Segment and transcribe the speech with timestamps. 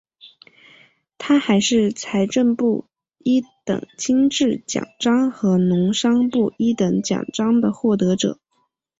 [1.19, 2.85] 他还是财政部
[3.19, 8.39] 一等金质奖章和农商部一等奖章的获得者。